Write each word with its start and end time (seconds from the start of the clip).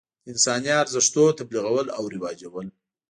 د 0.23 0.25
انساني 0.31 0.71
ارزښتونو 0.83 1.37
تبلیغول 1.39 1.87
او 1.97 2.03
رواجول. 2.13 2.67